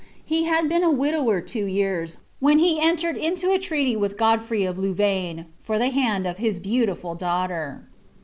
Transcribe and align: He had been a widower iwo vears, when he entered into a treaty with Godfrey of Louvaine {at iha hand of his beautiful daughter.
He 0.25 0.45
had 0.45 0.67
been 0.67 0.81
a 0.83 0.89
widower 0.89 1.41
iwo 1.43 1.65
vears, 1.67 2.17
when 2.39 2.57
he 2.57 2.81
entered 2.81 3.15
into 3.15 3.51
a 3.51 3.59
treaty 3.59 3.95
with 3.95 4.17
Godfrey 4.17 4.63
of 4.65 4.79
Louvaine 4.79 5.41
{at 5.69 5.79
iha 5.79 5.91
hand 5.91 6.25
of 6.25 6.39
his 6.39 6.59
beautiful 6.59 7.13
daughter. 7.13 7.83